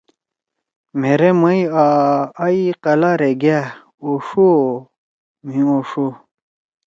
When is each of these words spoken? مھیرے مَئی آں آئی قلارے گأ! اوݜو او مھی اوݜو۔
مھیرے 0.99 1.29
مَئی 1.41 1.59
آں 1.81 2.15
آئی 2.43 2.63
قلارے 2.83 3.31
گأ! 3.41 3.57
اوݜو 4.03 4.47
او 4.57 4.63
مھی 5.47 5.59
اوݜو۔ 5.69 6.07